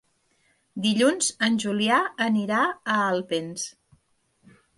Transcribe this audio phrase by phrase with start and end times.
[0.85, 1.99] Dilluns en Julià
[2.29, 3.69] anirà a Alpens.